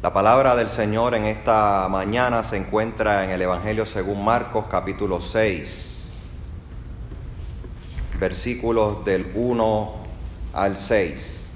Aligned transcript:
La 0.00 0.12
palabra 0.12 0.54
del 0.54 0.70
Señor 0.70 1.16
en 1.16 1.24
esta 1.24 1.88
mañana 1.90 2.44
se 2.44 2.56
encuentra 2.56 3.24
en 3.24 3.30
el 3.30 3.42
Evangelio 3.42 3.84
según 3.84 4.24
Marcos 4.24 4.66
capítulo 4.70 5.20
6, 5.20 6.04
versículos 8.20 9.04
del 9.04 9.32
1 9.34 9.94
al 10.52 10.76
6. 10.76 11.48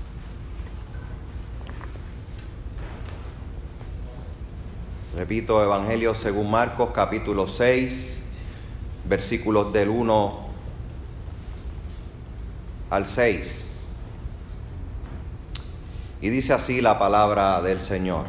Repito, 5.14 5.62
Evangelio 5.62 6.16
según 6.16 6.50
Marcos 6.50 6.90
capítulo 6.92 7.46
6, 7.46 8.22
versículos 9.04 9.72
del 9.72 9.88
1 9.88 10.46
al 12.90 13.06
6. 13.06 13.71
Y 16.22 16.30
dice 16.30 16.52
así 16.52 16.80
la 16.80 17.00
palabra 17.00 17.60
del 17.60 17.80
Señor. 17.80 18.26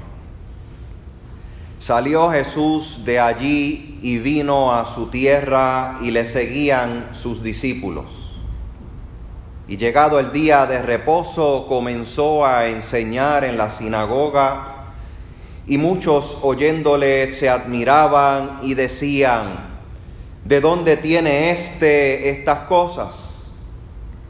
Salió 1.77 2.31
Jesús 2.31 3.05
de 3.05 3.19
allí 3.19 3.99
y 4.01 4.17
vino 4.17 4.73
a 4.73 4.87
su 4.87 5.11
tierra 5.11 5.99
y 6.01 6.09
le 6.09 6.25
seguían 6.25 7.09
sus 7.11 7.43
discípulos. 7.43 8.05
Y 9.67 9.77
llegado 9.77 10.19
el 10.19 10.31
día 10.31 10.65
de 10.65 10.81
reposo 10.81 11.67
comenzó 11.69 12.45
a 12.45 12.67
enseñar 12.67 13.43
en 13.43 13.59
la 13.59 13.69
sinagoga 13.69 14.93
y 15.67 15.77
muchos 15.77 16.39
oyéndole 16.41 17.29
se 17.29 17.47
admiraban 17.47 18.59
y 18.63 18.73
decían, 18.73 19.69
¿de 20.45 20.61
dónde 20.61 20.97
tiene 20.97 21.51
éste 21.51 22.29
estas 22.29 22.59
cosas? 22.59 23.45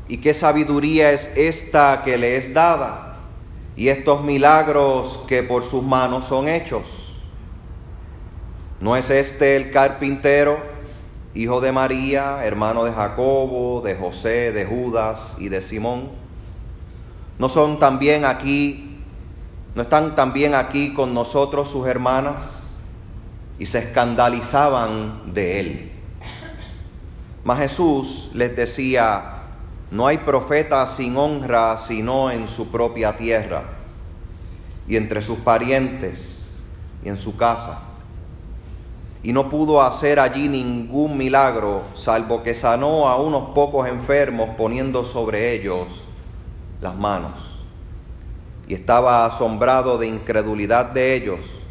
¿Y 0.10 0.18
qué 0.18 0.34
sabiduría 0.34 1.12
es 1.12 1.32
esta 1.38 2.02
que 2.04 2.18
le 2.18 2.36
es 2.36 2.54
dada? 2.54 3.13
Y 3.76 3.88
estos 3.88 4.24
milagros 4.24 5.22
que 5.28 5.44
por 5.44 5.64
sus 5.64 5.84
manos 5.84 6.26
son 6.26 6.48
hechos. 6.48 6.84
¿No 8.80 8.96
es 8.96 9.10
este 9.10 9.56
el 9.56 9.72
carpintero, 9.72 10.60
hijo 11.34 11.62
de 11.62 11.72
María, 11.72 12.46
hermano 12.46 12.84
de 12.84 12.92
Jacobo, 12.92 13.82
de 13.82 13.96
José, 13.96 14.52
de 14.52 14.66
Judas 14.66 15.36
y 15.38 15.50
de 15.50 15.62
Simón? 15.62 16.10
¿No 17.40 17.50
son 17.50 17.80
también 17.80 18.26
aquí, 18.26 19.00
no 19.74 19.82
están 19.82 20.16
también 20.16 20.54
aquí 20.54 20.94
con 20.94 21.14
nosotros 21.14 21.70
sus 21.70 21.88
hermanas? 21.88 22.60
Y 23.58 23.66
se 23.66 23.80
escandalizaban 23.80 25.34
de 25.34 25.60
él. 25.60 25.92
Mas 27.44 27.60
Jesús 27.60 28.32
les 28.34 28.56
decía, 28.56 29.43
no 29.94 30.08
hay 30.08 30.18
profeta 30.18 30.88
sin 30.88 31.16
honra 31.18 31.78
sino 31.78 32.32
en 32.32 32.48
su 32.48 32.72
propia 32.72 33.16
tierra 33.16 33.62
y 34.88 34.98
entre 34.98 35.22
sus 35.22 35.38
parientes 35.38 36.42
y 37.06 37.10
en 37.10 37.18
su 37.20 37.38
casa. 37.38 37.80
Y 39.22 39.34
no 39.34 39.50
pudo 39.50 39.84
hacer 39.84 40.20
allí 40.20 40.50
ningún 40.50 41.16
milagro, 41.16 41.84
salvo 41.94 42.42
que 42.42 42.56
sanó 42.56 43.08
a 43.08 43.18
unos 43.18 43.52
pocos 43.52 43.88
enfermos 43.88 44.50
poniendo 44.58 45.06
sobre 45.06 45.54
ellos 45.54 45.88
las 46.82 46.96
manos. 46.96 47.60
Y 48.68 48.74
estaba 48.74 49.28
asombrado 49.28 50.00
de 50.00 50.08
incredulidad 50.08 50.88
de 50.88 51.14
ellos 51.14 51.62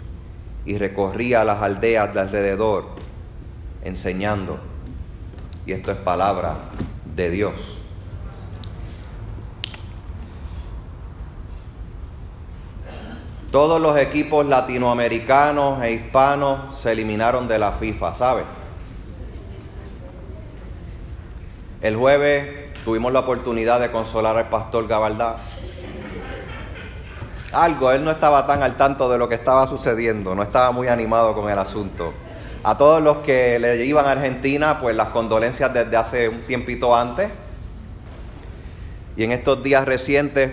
y 0.65 0.79
recorría 0.79 1.43
las 1.43 1.61
aldeas 1.61 2.15
de 2.15 2.21
alrededor 2.21 2.85
enseñando. 3.83 4.61
Y 5.67 5.73
esto 5.73 5.91
es 5.91 5.99
palabra 5.99 6.57
de 7.17 7.29
Dios. 7.29 7.82
Todos 13.53 13.83
los 13.83 13.99
equipos 13.99 14.47
latinoamericanos 14.47 15.83
e 15.83 15.93
hispanos 15.93 16.79
se 16.81 16.93
eliminaron 16.93 17.49
de 17.49 17.59
la 17.59 17.73
FIFA, 17.73 18.15
¿sabe? 18.15 18.45
El 21.83 21.97
jueves 21.97 22.73
tuvimos 22.83 23.13
la 23.13 23.21
oportunidad 23.21 23.79
de 23.79 23.91
consolar 23.91 24.39
al 24.39 24.49
pastor 24.49 24.89
Gabaldá. 24.89 25.37
Algo, 27.53 27.93
él 27.93 28.03
no 28.03 28.11
estaba 28.11 28.47
tan 28.47 28.63
al 28.63 28.79
tanto 28.79 29.13
de 29.13 29.19
lo 29.19 29.29
que 29.29 29.35
estaba 29.35 29.69
sucediendo, 29.69 30.35
no 30.35 30.43
estaba 30.43 30.71
muy 30.71 30.89
animado 30.89 31.35
con 31.35 31.51
el 31.51 31.59
asunto. 31.59 32.15
A 32.65 32.79
todos 32.79 33.03
los 33.03 33.19
que 33.19 33.59
le 33.59 33.85
iban 33.85 34.07
a 34.07 34.13
Argentina, 34.13 34.81
pues 34.81 34.97
las 34.97 35.09
condolencias 35.09 35.75
desde 35.75 35.95
hace 35.99 36.31
un 36.31 36.41
tiempito 36.45 36.97
antes. 36.97 37.29
Y 39.15 39.25
en 39.25 39.33
estos 39.33 39.63
días 39.63 39.85
recientes, 39.85 40.53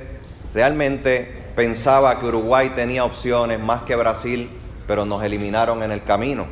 realmente 0.53 1.38
pensaba 1.55 2.19
que 2.19 2.25
Uruguay 2.25 2.71
tenía 2.75 3.05
opciones 3.05 3.59
más 3.59 3.83
que 3.83 3.95
Brasil, 3.95 4.49
pero 4.87 5.05
nos 5.05 5.23
eliminaron 5.23 5.83
en 5.83 5.91
el 5.91 6.03
camino. 6.03 6.45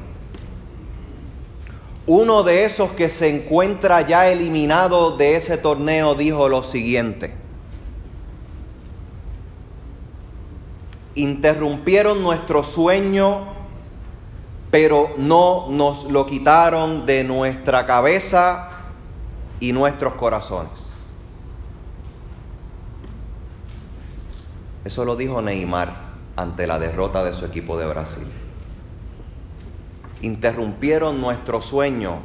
Uno 2.06 2.44
de 2.44 2.64
esos 2.64 2.92
que 2.92 3.10
se 3.10 3.28
encuentra 3.28 4.02
ya 4.02 4.30
eliminado 4.30 5.18
de 5.18 5.36
ese 5.36 5.58
torneo 5.58 6.16
dijo 6.16 6.48
lo 6.48 6.64
siguiente. 6.64 7.34
Interrumpieron 11.16 12.24
nuestro 12.24 12.64
sueño, 12.64 13.48
pero 14.72 15.12
no 15.18 15.68
nos 15.70 16.06
lo 16.06 16.26
quitaron 16.26 17.06
de 17.06 17.26
nuestra 17.26 17.86
cabeza 17.86 18.70
y 19.60 19.74
nuestros 19.74 20.14
corazones. 20.14 20.87
Eso 24.88 25.04
lo 25.04 25.18
dijo 25.18 25.42
Neymar 25.42 25.94
ante 26.38 26.66
la 26.66 26.80
derrota 26.80 27.22
de 27.22 27.34
su 27.34 27.44
equipo 27.44 27.78
de 27.78 27.86
Brasil. 27.86 28.26
Interrumpieron 30.22 31.20
nuestro 31.20 31.60
sueño, 31.60 32.20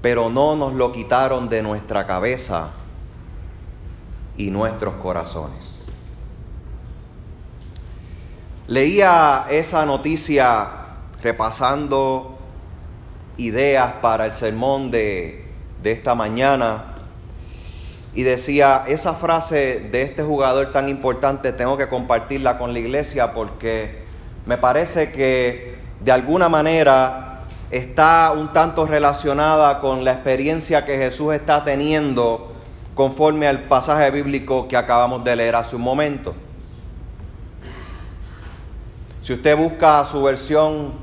pero 0.00 0.30
no 0.30 0.54
nos 0.54 0.74
lo 0.74 0.92
quitaron 0.92 1.48
de 1.48 1.64
nuestra 1.64 2.06
cabeza 2.06 2.68
y 4.36 4.52
nuestros 4.52 4.94
corazones. 5.02 5.58
Leía 8.68 9.46
esa 9.50 9.84
noticia 9.84 10.68
repasando 11.20 12.38
ideas 13.38 13.94
para 13.94 14.26
el 14.26 14.32
sermón 14.32 14.92
de, 14.92 15.52
de 15.82 15.90
esta 15.90 16.14
mañana 16.14 16.95
y 18.16 18.22
decía, 18.22 18.84
esa 18.86 19.12
frase 19.12 19.88
de 19.92 20.00
este 20.00 20.22
jugador 20.22 20.72
tan 20.72 20.88
importante 20.88 21.52
tengo 21.52 21.76
que 21.76 21.86
compartirla 21.86 22.56
con 22.56 22.72
la 22.72 22.78
iglesia 22.78 23.34
porque 23.34 24.06
me 24.46 24.56
parece 24.56 25.12
que 25.12 25.76
de 26.00 26.12
alguna 26.12 26.48
manera 26.48 27.42
está 27.70 28.32
un 28.34 28.54
tanto 28.54 28.86
relacionada 28.86 29.80
con 29.80 30.02
la 30.02 30.12
experiencia 30.12 30.86
que 30.86 30.96
Jesús 30.96 31.34
está 31.34 31.62
teniendo 31.62 32.54
conforme 32.94 33.48
al 33.48 33.64
pasaje 33.64 34.10
bíblico 34.10 34.66
que 34.66 34.78
acabamos 34.78 35.22
de 35.22 35.36
leer 35.36 35.54
hace 35.54 35.76
un 35.76 35.82
momento. 35.82 36.34
Si 39.22 39.34
usted 39.34 39.58
busca 39.58 40.06
su 40.06 40.22
versión 40.22 40.94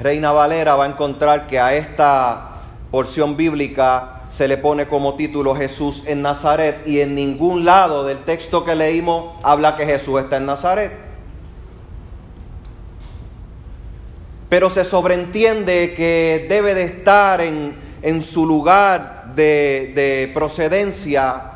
Reina 0.00 0.32
Valera 0.32 0.76
va 0.76 0.84
a 0.84 0.88
encontrar 0.88 1.46
que 1.46 1.60
a 1.60 1.74
esta 1.74 2.62
porción 2.90 3.36
bíblica 3.36 4.22
se 4.28 4.48
le 4.48 4.56
pone 4.56 4.86
como 4.86 5.14
título 5.14 5.54
Jesús 5.54 6.04
en 6.06 6.22
Nazaret 6.22 6.86
y 6.86 7.00
en 7.00 7.14
ningún 7.14 7.64
lado 7.64 8.04
del 8.04 8.18
texto 8.24 8.64
que 8.64 8.74
leímos 8.74 9.34
habla 9.42 9.76
que 9.76 9.86
Jesús 9.86 10.20
está 10.20 10.38
en 10.38 10.46
Nazaret. 10.46 10.92
Pero 14.48 14.70
se 14.70 14.84
sobreentiende 14.84 15.94
que 15.96 16.46
debe 16.48 16.74
de 16.74 16.84
estar 16.84 17.40
en, 17.40 17.76
en 18.02 18.22
su 18.22 18.46
lugar 18.46 19.32
de, 19.34 19.92
de 19.94 20.30
procedencia, 20.32 21.52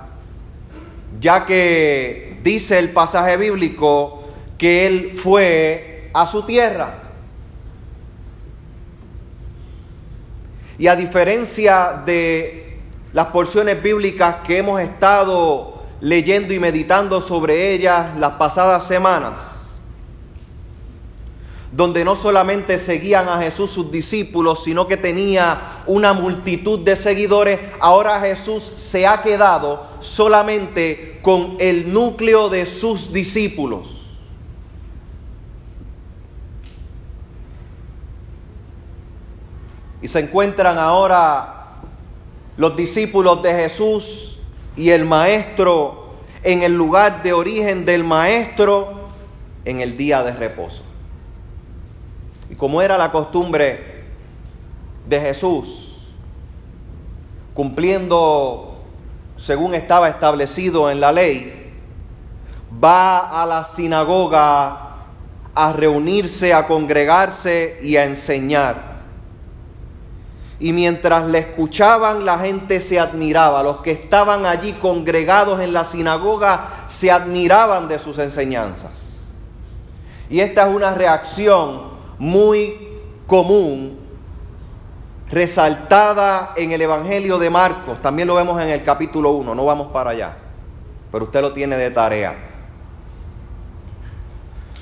ya 1.20 1.46
que 1.46 2.38
dice 2.42 2.78
el 2.78 2.90
pasaje 2.90 3.36
bíblico 3.36 4.24
que 4.56 4.86
él 4.86 5.12
fue 5.16 6.10
a 6.12 6.26
su 6.26 6.42
tierra. 6.42 7.07
Y 10.78 10.86
a 10.86 10.94
diferencia 10.94 12.02
de 12.06 12.78
las 13.12 13.26
porciones 13.26 13.82
bíblicas 13.82 14.36
que 14.46 14.58
hemos 14.58 14.80
estado 14.80 15.82
leyendo 16.00 16.54
y 16.54 16.60
meditando 16.60 17.20
sobre 17.20 17.72
ellas 17.74 18.16
las 18.18 18.32
pasadas 18.32 18.86
semanas, 18.86 19.40
donde 21.72 22.04
no 22.04 22.16
solamente 22.16 22.78
seguían 22.78 23.28
a 23.28 23.38
Jesús 23.38 23.70
sus 23.70 23.90
discípulos, 23.90 24.62
sino 24.62 24.86
que 24.86 24.96
tenía 24.96 25.82
una 25.86 26.12
multitud 26.12 26.78
de 26.78 26.96
seguidores, 26.96 27.60
ahora 27.80 28.20
Jesús 28.20 28.72
se 28.76 29.06
ha 29.06 29.22
quedado 29.22 29.84
solamente 30.00 31.18
con 31.22 31.56
el 31.58 31.92
núcleo 31.92 32.48
de 32.48 32.66
sus 32.66 33.12
discípulos. 33.12 33.97
Y 40.00 40.08
se 40.08 40.20
encuentran 40.20 40.78
ahora 40.78 41.76
los 42.56 42.76
discípulos 42.76 43.42
de 43.42 43.54
Jesús 43.54 44.38
y 44.76 44.90
el 44.90 45.04
Maestro 45.04 46.08
en 46.42 46.62
el 46.62 46.74
lugar 46.76 47.22
de 47.22 47.32
origen 47.32 47.84
del 47.84 48.04
Maestro, 48.04 49.08
en 49.64 49.80
el 49.80 49.96
día 49.96 50.22
de 50.22 50.32
reposo. 50.32 50.82
Y 52.50 52.54
como 52.54 52.80
era 52.80 52.96
la 52.96 53.10
costumbre 53.10 54.04
de 55.06 55.20
Jesús, 55.20 56.08
cumpliendo 57.54 58.78
según 59.36 59.74
estaba 59.74 60.08
establecido 60.08 60.90
en 60.90 61.00
la 61.00 61.12
ley, 61.12 61.72
va 62.82 63.42
a 63.42 63.46
la 63.46 63.64
sinagoga 63.64 64.96
a 65.54 65.72
reunirse, 65.72 66.52
a 66.52 66.66
congregarse 66.66 67.78
y 67.82 67.96
a 67.96 68.04
enseñar. 68.04 68.87
Y 70.60 70.72
mientras 70.72 71.26
le 71.26 71.38
escuchaban, 71.38 72.24
la 72.24 72.38
gente 72.38 72.80
se 72.80 72.98
admiraba. 72.98 73.62
Los 73.62 73.78
que 73.78 73.92
estaban 73.92 74.44
allí 74.44 74.72
congregados 74.72 75.60
en 75.60 75.72
la 75.72 75.84
sinagoga 75.84 76.68
se 76.88 77.10
admiraban 77.10 77.86
de 77.86 77.98
sus 77.98 78.18
enseñanzas. 78.18 78.90
Y 80.28 80.40
esta 80.40 80.68
es 80.68 80.74
una 80.74 80.94
reacción 80.94 81.82
muy 82.18 82.88
común, 83.26 83.98
resaltada 85.30 86.54
en 86.56 86.72
el 86.72 86.82
Evangelio 86.82 87.38
de 87.38 87.50
Marcos. 87.50 88.02
También 88.02 88.26
lo 88.26 88.34
vemos 88.34 88.60
en 88.60 88.68
el 88.68 88.82
capítulo 88.82 89.30
1, 89.30 89.54
no 89.54 89.64
vamos 89.64 89.88
para 89.92 90.10
allá, 90.10 90.36
pero 91.12 91.24
usted 91.24 91.40
lo 91.40 91.52
tiene 91.52 91.76
de 91.76 91.90
tarea. 91.90 92.34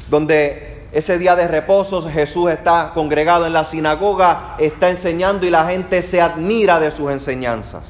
Donde 0.08 0.75
ese 0.92 1.18
día 1.18 1.34
de 1.36 1.48
reposo 1.48 2.02
Jesús 2.08 2.50
está 2.50 2.92
congregado 2.94 3.46
en 3.46 3.52
la 3.52 3.64
sinagoga, 3.64 4.54
está 4.58 4.88
enseñando 4.88 5.44
y 5.46 5.50
la 5.50 5.66
gente 5.66 6.00
se 6.02 6.20
admira 6.20 6.78
de 6.80 6.90
sus 6.90 7.10
enseñanzas. 7.10 7.82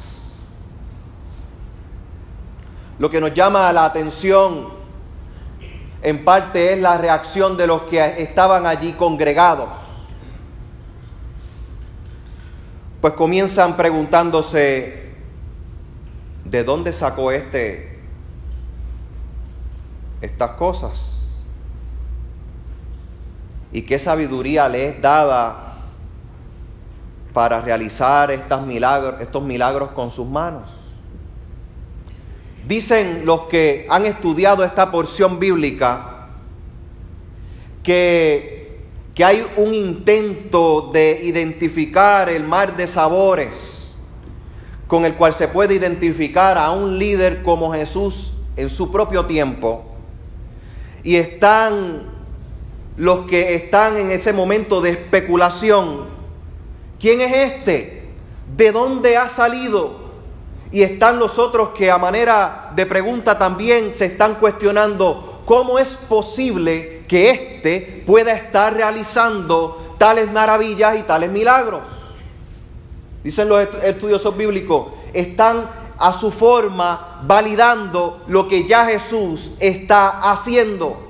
Lo 2.99 3.11
que 3.11 3.21
nos 3.21 3.35
llama 3.35 3.71
la 3.73 3.85
atención 3.85 4.69
en 6.03 6.25
parte 6.25 6.73
es 6.73 6.81
la 6.81 6.97
reacción 6.97 7.57
de 7.57 7.67
los 7.67 7.83
que 7.83 8.23
estaban 8.23 8.67
allí 8.67 8.93
congregados. 8.93 9.69
Pues 13.01 13.13
comienzan 13.13 13.77
preguntándose, 13.77 15.15
¿de 16.45 16.65
dónde 16.65 16.93
sacó 16.93 17.31
este 17.31 18.01
estas 20.23 20.53
cosas? 20.53 21.16
Y 23.77 23.83
qué 23.83 23.99
sabiduría 23.99 24.71
le 24.71 24.89
es 24.89 25.03
dada 25.03 25.75
para 27.35 27.61
realizar 27.61 28.31
estos 28.31 28.67
milagros, 28.67 29.17
estos 29.21 29.43
milagros 29.43 29.91
con 29.91 30.11
sus 30.11 30.27
manos. 30.27 30.71
Dicen 32.67 33.27
los 33.27 33.43
que 33.49 33.87
han 33.91 34.07
estudiado 34.07 34.65
esta 34.65 34.91
porción 34.91 35.39
bíblica 35.39 36.29
que, 37.83 38.81
que 39.15 39.23
hay 39.23 39.47
un 39.59 39.75
intento 39.75 40.89
de 40.91 41.21
identificar 41.25 42.31
el 42.31 42.45
mar 42.45 42.79
de 42.79 42.87
sabores 42.87 43.95
con 44.87 45.05
el 45.05 45.17
cual 45.17 45.35
se 45.35 45.49
puede 45.49 45.75
identificar 45.75 46.57
a 46.57 46.71
un 46.71 46.99
líder 46.99 47.43
como 47.43 47.75
Jesús 47.75 48.39
en 48.57 48.71
su 48.71 48.91
propio 48.91 49.27
tiempo 49.27 49.85
y 51.05 51.17
están 51.17 52.16
los 52.97 53.27
que 53.27 53.55
están 53.55 53.97
en 53.97 54.11
ese 54.11 54.33
momento 54.33 54.81
de 54.81 54.91
especulación. 54.91 56.07
¿Quién 56.99 57.21
es 57.21 57.53
este? 57.53 58.09
¿De 58.57 58.73
dónde 58.73 59.17
ha 59.17 59.29
salido? 59.29 60.07
Y 60.73 60.83
están 60.83 61.19
los 61.19 61.39
otros 61.39 61.71
que 61.71 61.91
a 61.91 61.99
manera 61.99 62.73
de 62.75 62.87
pregunta 62.87 63.39
también 63.39 63.93
se 63.93 64.07
están 64.07 64.37
cuestionando 64.37 65.43
cómo 65.45 65.79
es 65.79 65.91
posible 65.91 67.05
que 67.07 67.31
éste 67.31 68.03
pueda 68.07 68.33
estar 68.33 68.75
realizando 68.75 69.95
tales 69.99 70.31
maravillas 70.31 70.99
y 70.99 71.03
tales 71.03 71.31
milagros. 71.31 71.83
Dicen 73.23 73.49
los 73.49 73.67
estudiosos 73.83 74.37
bíblicos, 74.37 74.89
están 75.13 75.69
a 75.99 76.13
su 76.13 76.31
forma 76.31 77.21
validando 77.27 78.23
lo 78.27 78.49
que 78.49 78.67
ya 78.67 78.87
Jesús 78.87 79.53
está 79.59 80.31
haciendo 80.31 81.06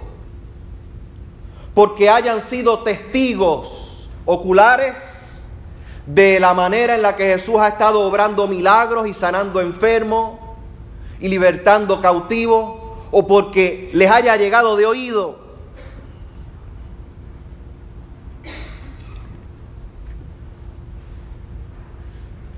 porque 1.76 2.08
hayan 2.08 2.40
sido 2.40 2.78
testigos 2.78 4.08
oculares 4.24 5.42
de 6.06 6.40
la 6.40 6.54
manera 6.54 6.94
en 6.94 7.02
la 7.02 7.16
que 7.16 7.26
Jesús 7.26 7.56
ha 7.58 7.68
estado 7.68 8.00
obrando 8.00 8.48
milagros 8.48 9.06
y 9.06 9.12
sanando 9.12 9.60
enfermos 9.60 10.40
y 11.20 11.28
libertando 11.28 12.00
cautivos, 12.00 12.80
o 13.10 13.26
porque 13.26 13.90
les 13.92 14.10
haya 14.10 14.38
llegado 14.38 14.74
de 14.78 14.86
oído. 14.86 15.38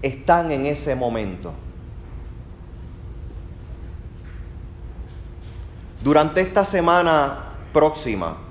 Están 0.00 0.53
en 0.53 0.65
ese 0.65 0.94
momento. 0.94 1.53
Durante 6.05 6.41
esta 6.41 6.65
semana 6.65 7.55
próxima, 7.73 8.47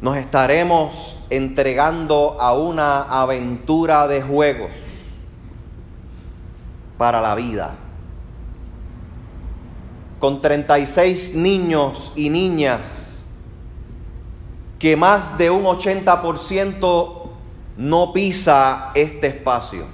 nos 0.00 0.16
estaremos 0.16 1.16
entregando 1.28 2.40
a 2.40 2.52
una 2.52 3.02
aventura 3.02 4.06
de 4.06 4.22
juegos 4.22 4.70
para 6.96 7.20
la 7.20 7.34
vida. 7.34 7.74
Con 10.20 10.40
36 10.40 11.34
niños 11.34 12.12
y 12.16 12.30
niñas 12.30 12.80
que 14.78 14.96
más 14.96 15.36
de 15.36 15.50
un 15.50 15.64
80% 15.64 17.22
no 17.76 18.12
pisa 18.12 18.90
este 18.94 19.28
espacio. 19.28 19.86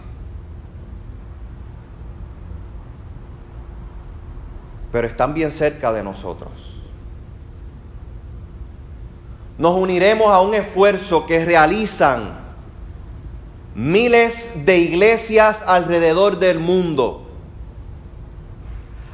Pero 4.92 5.06
están 5.06 5.34
bien 5.34 5.50
cerca 5.50 5.92
de 5.92 6.04
nosotros 6.04 6.63
nos 9.56 9.76
uniremos 9.76 10.32
a 10.32 10.40
un 10.40 10.54
esfuerzo 10.54 11.26
que 11.26 11.44
realizan 11.44 12.42
miles 13.74 14.64
de 14.64 14.78
iglesias 14.78 15.62
alrededor 15.66 16.38
del 16.38 16.58
mundo, 16.58 17.28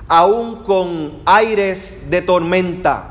aún 0.09 0.63
con 0.63 1.21
aires 1.27 2.11
de 2.11 2.23
tormenta. 2.23 3.07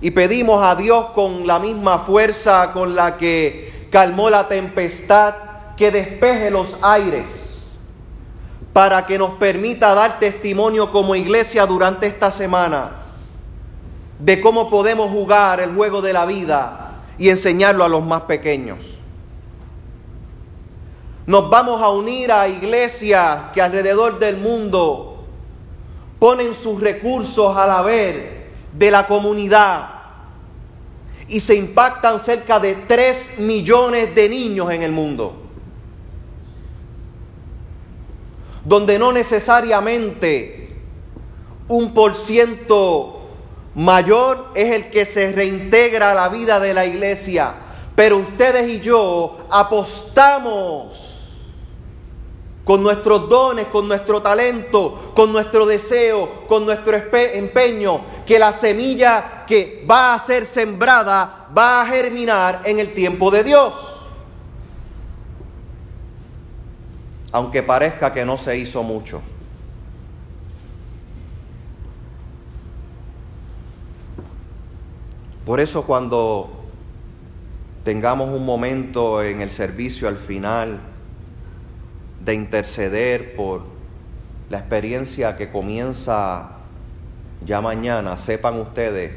Y 0.00 0.10
pedimos 0.10 0.62
a 0.62 0.74
Dios 0.76 1.06
con 1.14 1.46
la 1.46 1.58
misma 1.58 1.98
fuerza 1.98 2.72
con 2.72 2.94
la 2.94 3.16
que 3.16 3.88
calmó 3.90 4.28
la 4.28 4.48
tempestad, 4.48 5.34
que 5.76 5.90
despeje 5.90 6.50
los 6.50 6.78
aires 6.82 7.24
para 8.72 9.06
que 9.06 9.18
nos 9.18 9.34
permita 9.34 9.94
dar 9.94 10.18
testimonio 10.18 10.90
como 10.90 11.14
iglesia 11.14 11.64
durante 11.64 12.06
esta 12.06 12.30
semana 12.30 13.03
de 14.24 14.40
cómo 14.40 14.70
podemos 14.70 15.10
jugar 15.10 15.60
el 15.60 15.74
juego 15.74 16.00
de 16.00 16.14
la 16.14 16.24
vida 16.24 17.02
y 17.18 17.28
enseñarlo 17.28 17.84
a 17.84 17.90
los 17.90 18.02
más 18.02 18.22
pequeños. 18.22 18.96
Nos 21.26 21.50
vamos 21.50 21.82
a 21.82 21.90
unir 21.90 22.32
a 22.32 22.48
iglesias 22.48 23.52
que 23.52 23.60
alrededor 23.60 24.18
del 24.18 24.38
mundo 24.38 25.26
ponen 26.18 26.54
sus 26.54 26.80
recursos 26.80 27.54
al 27.54 27.70
haber 27.70 28.46
de 28.72 28.90
la 28.90 29.06
comunidad 29.06 29.90
y 31.28 31.40
se 31.40 31.54
impactan 31.54 32.18
cerca 32.18 32.58
de 32.58 32.76
3 32.76 33.40
millones 33.40 34.14
de 34.14 34.28
niños 34.30 34.70
en 34.70 34.82
el 34.82 34.92
mundo. 34.92 35.36
Donde 38.64 38.98
no 38.98 39.12
necesariamente 39.12 40.76
un 41.68 41.92
por 41.92 42.14
ciento 42.14 43.13
mayor 43.74 44.52
es 44.54 44.72
el 44.72 44.90
que 44.90 45.04
se 45.04 45.32
reintegra 45.32 46.12
a 46.12 46.14
la 46.14 46.28
vida 46.28 46.60
de 46.60 46.74
la 46.74 46.86
iglesia. 46.86 47.54
Pero 47.94 48.18
ustedes 48.18 48.68
y 48.68 48.80
yo 48.80 49.46
apostamos 49.50 51.14
con 52.64 52.82
nuestros 52.82 53.28
dones, 53.28 53.66
con 53.66 53.86
nuestro 53.86 54.22
talento, 54.22 55.12
con 55.14 55.32
nuestro 55.32 55.66
deseo, 55.66 56.46
con 56.48 56.64
nuestro 56.64 56.96
empeño, 57.12 58.00
que 58.26 58.38
la 58.38 58.52
semilla 58.52 59.44
que 59.46 59.84
va 59.88 60.14
a 60.14 60.18
ser 60.18 60.46
sembrada 60.46 61.48
va 61.56 61.82
a 61.82 61.86
germinar 61.86 62.62
en 62.64 62.80
el 62.80 62.92
tiempo 62.94 63.30
de 63.30 63.44
Dios. 63.44 63.74
Aunque 67.32 67.62
parezca 67.62 68.12
que 68.12 68.24
no 68.24 68.38
se 68.38 68.56
hizo 68.56 68.82
mucho. 68.82 69.20
Por 75.44 75.60
eso 75.60 75.84
cuando 75.84 76.50
tengamos 77.84 78.30
un 78.30 78.46
momento 78.46 79.22
en 79.22 79.42
el 79.42 79.50
servicio 79.50 80.08
al 80.08 80.16
final 80.16 80.80
de 82.24 82.34
interceder 82.34 83.36
por 83.36 83.62
la 84.48 84.58
experiencia 84.58 85.36
que 85.36 85.50
comienza 85.50 86.52
ya 87.44 87.60
mañana 87.60 88.16
sepan 88.16 88.58
ustedes 88.58 89.12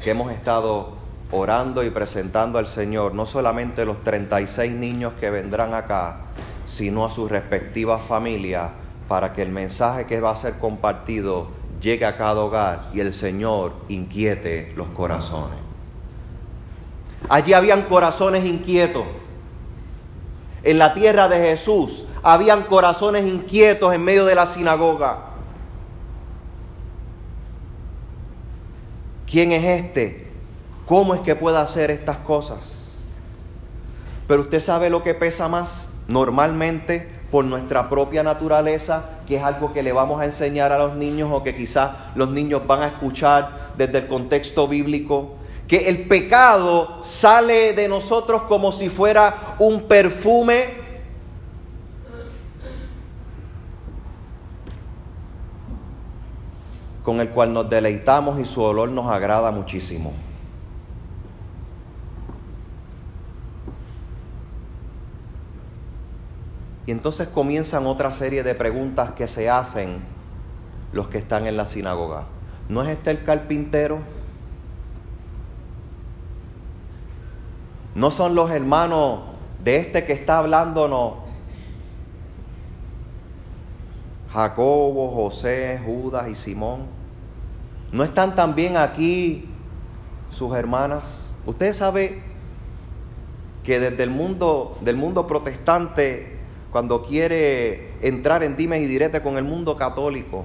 que 0.00 0.10
hemos 0.10 0.30
estado 0.30 0.94
orando 1.32 1.82
y 1.82 1.90
presentando 1.90 2.60
al 2.60 2.68
Señor 2.68 3.14
no 3.14 3.26
solamente 3.26 3.84
los 3.84 4.00
36 4.04 4.72
niños 4.72 5.14
que 5.18 5.30
vendrán 5.30 5.74
acá, 5.74 6.18
sino 6.66 7.04
a 7.04 7.10
sus 7.10 7.28
respectivas 7.28 8.00
familias 8.02 8.70
para 9.08 9.32
que 9.32 9.42
el 9.42 9.50
mensaje 9.50 10.06
que 10.06 10.20
va 10.20 10.30
a 10.30 10.36
ser 10.36 10.58
compartido 10.58 11.48
llegue 11.80 12.06
a 12.06 12.16
cada 12.16 12.40
hogar 12.40 12.90
y 12.94 13.00
el 13.00 13.12
Señor 13.12 13.72
inquiete 13.88 14.72
los 14.76 14.86
corazones. 14.88 15.63
Allí 17.28 17.52
habían 17.52 17.82
corazones 17.82 18.44
inquietos. 18.44 19.04
En 20.62 20.78
la 20.78 20.94
tierra 20.94 21.28
de 21.28 21.38
Jesús 21.38 22.04
habían 22.22 22.62
corazones 22.62 23.26
inquietos 23.26 23.92
en 23.94 24.02
medio 24.02 24.24
de 24.24 24.34
la 24.34 24.46
sinagoga. 24.46 25.18
¿Quién 29.26 29.52
es 29.52 29.64
este? 29.64 30.30
¿Cómo 30.86 31.14
es 31.14 31.20
que 31.20 31.34
puede 31.34 31.58
hacer 31.58 31.90
estas 31.90 32.18
cosas? 32.18 32.84
Pero 34.26 34.42
usted 34.42 34.60
sabe 34.60 34.90
lo 34.90 35.02
que 35.02 35.14
pesa 35.14 35.48
más 35.48 35.88
normalmente 36.08 37.08
por 37.30 37.44
nuestra 37.44 37.90
propia 37.90 38.22
naturaleza, 38.22 39.04
que 39.26 39.36
es 39.36 39.42
algo 39.42 39.72
que 39.72 39.82
le 39.82 39.92
vamos 39.92 40.20
a 40.20 40.24
enseñar 40.24 40.72
a 40.72 40.78
los 40.78 40.94
niños 40.94 41.30
o 41.32 41.42
que 41.42 41.56
quizás 41.56 41.90
los 42.14 42.30
niños 42.30 42.66
van 42.66 42.82
a 42.82 42.86
escuchar 42.86 43.72
desde 43.76 43.98
el 43.98 44.06
contexto 44.06 44.68
bíblico, 44.68 45.34
que 45.68 45.88
el 45.88 46.06
pecado 46.06 47.02
sale 47.02 47.72
de 47.72 47.88
nosotros 47.88 48.42
como 48.42 48.70
si 48.70 48.88
fuera 48.88 49.56
un 49.58 49.84
perfume 49.84 50.84
con 57.02 57.20
el 57.20 57.28
cual 57.30 57.52
nos 57.52 57.68
deleitamos 57.68 58.40
y 58.40 58.46
su 58.46 58.62
olor 58.62 58.88
nos 58.88 59.10
agrada 59.10 59.50
muchísimo. 59.50 60.12
Y 66.86 66.90
entonces 66.90 67.28
comienzan 67.28 67.86
otra 67.86 68.12
serie 68.12 68.42
de 68.42 68.54
preguntas 68.54 69.12
que 69.12 69.26
se 69.26 69.48
hacen 69.48 70.02
los 70.92 71.08
que 71.08 71.18
están 71.18 71.46
en 71.46 71.56
la 71.56 71.66
sinagoga. 71.66 72.24
¿No 72.68 72.82
es 72.82 72.90
este 72.90 73.10
el 73.10 73.24
carpintero? 73.24 74.00
¿No 77.94 78.10
son 78.10 78.34
los 78.34 78.50
hermanos 78.50 79.20
de 79.62 79.76
este 79.76 80.04
que 80.04 80.12
está 80.12 80.38
hablándonos? 80.38 81.14
Jacobo, 84.32 85.12
José, 85.12 85.80
Judas 85.84 86.28
y 86.28 86.34
Simón. 86.34 86.86
¿No 87.92 88.02
están 88.02 88.34
también 88.34 88.76
aquí 88.76 89.48
sus 90.32 90.56
hermanas? 90.56 91.04
Usted 91.46 91.72
sabe 91.72 92.20
que 93.62 93.78
desde 93.78 94.02
el 94.02 94.10
mundo 94.10 94.76
del 94.80 94.96
mundo 94.96 95.28
protestante 95.28 96.38
cuando 96.72 97.04
quiere 97.04 97.92
entrar 98.02 98.42
en 98.42 98.56
dimes 98.56 98.82
y 98.82 98.86
diretes 98.86 99.20
con 99.20 99.36
el 99.36 99.44
mundo 99.44 99.76
católico, 99.76 100.44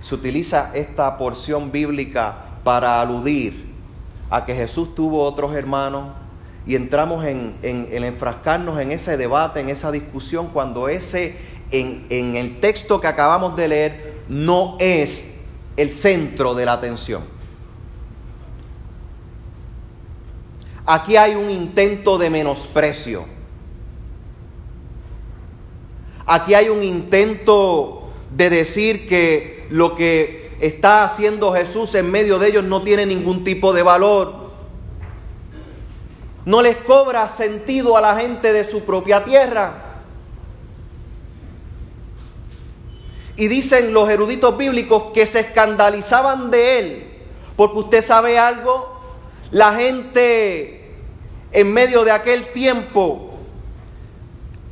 se 0.00 0.14
utiliza 0.14 0.70
esta 0.72 1.18
porción 1.18 1.72
bíblica 1.72 2.60
para 2.62 3.00
aludir 3.00 3.66
a 4.30 4.44
que 4.44 4.54
Jesús 4.54 4.94
tuvo 4.94 5.24
otros 5.24 5.52
hermanos 5.56 6.10
y 6.66 6.74
entramos 6.74 7.24
en, 7.24 7.56
enfrascarnos 7.62 8.80
en 8.80 8.92
ese 8.92 9.16
debate, 9.16 9.60
en 9.60 9.68
esa 9.68 9.90
discusión, 9.90 10.48
cuando 10.48 10.88
ese, 10.88 11.36
en, 11.70 12.06
en 12.10 12.36
el 12.36 12.60
texto 12.60 13.00
que 13.00 13.06
acabamos 13.06 13.56
de 13.56 13.68
leer, 13.68 14.14
no 14.28 14.76
es 14.80 15.36
el 15.76 15.90
centro 15.90 16.54
de 16.54 16.64
la 16.64 16.72
atención. 16.74 17.24
Aquí 20.84 21.16
hay 21.16 21.34
un 21.34 21.50
intento 21.50 22.18
de 22.18 22.30
menosprecio 22.30 23.36
Aquí 26.26 26.54
hay 26.54 26.68
un 26.68 26.82
intento 26.82 28.08
de 28.36 28.50
decir 28.50 29.08
que 29.08 29.66
lo 29.70 29.94
que 29.94 30.50
está 30.60 31.04
haciendo 31.04 31.52
Jesús 31.52 31.94
en 31.94 32.10
medio 32.10 32.40
de 32.40 32.48
ellos 32.48 32.64
no 32.64 32.82
tiene 32.82 33.06
ningún 33.06 33.44
tipo 33.44 33.72
de 33.72 33.84
valor. 33.84 34.45
No 36.46 36.62
les 36.62 36.76
cobra 36.76 37.26
sentido 37.28 37.96
a 37.96 38.00
la 38.00 38.14
gente 38.14 38.52
de 38.52 38.64
su 38.64 38.84
propia 38.84 39.24
tierra. 39.24 39.82
Y 43.34 43.48
dicen 43.48 43.92
los 43.92 44.08
eruditos 44.08 44.56
bíblicos 44.56 45.12
que 45.12 45.26
se 45.26 45.40
escandalizaban 45.40 46.52
de 46.52 46.78
él. 46.78 47.10
Porque 47.56 47.78
usted 47.80 48.04
sabe 48.04 48.38
algo, 48.38 49.00
la 49.50 49.74
gente 49.74 50.94
en 51.50 51.72
medio 51.72 52.04
de 52.04 52.12
aquel 52.12 52.46
tiempo 52.52 53.34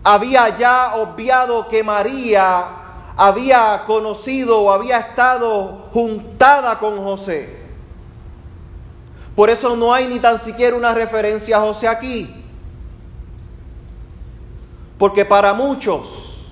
había 0.05 0.57
ya 0.57 0.95
obviado 0.95 1.67
que 1.69 1.83
María 1.83 2.67
había 3.17 3.83
conocido 3.85 4.61
o 4.61 4.71
había 4.71 4.99
estado 4.99 5.89
juntada 5.93 6.79
con 6.79 7.03
José. 7.03 7.64
Por 9.35 9.51
eso 9.51 9.77
no 9.77 9.93
hay 9.93 10.07
ni 10.07 10.19
tan 10.19 10.39
siquiera 10.39 10.77
una 10.77 10.95
referencia 10.95 11.57
a 11.57 11.61
José 11.61 11.89
aquí. 11.89 12.33
Porque 14.99 15.25
para 15.25 15.53
muchos 15.53 16.47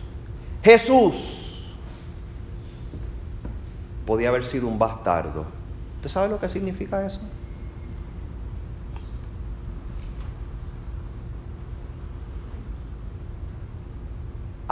Jesús 0.62 1.76
podía 4.04 4.28
haber 4.28 4.44
sido 4.44 4.66
un 4.66 4.78
bastardo. 4.78 5.44
¿Usted 5.96 6.10
sabe 6.10 6.28
lo 6.28 6.40
que 6.40 6.48
significa 6.48 7.06
eso? 7.06 7.20